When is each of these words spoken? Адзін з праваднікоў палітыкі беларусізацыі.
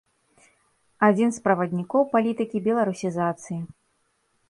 Адзін 1.09 1.29
з 1.37 1.43
праваднікоў 1.49 2.09
палітыкі 2.17 2.65
беларусізацыі. 2.71 3.63